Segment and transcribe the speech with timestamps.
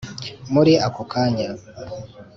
[0.53, 1.49] muri ako kanya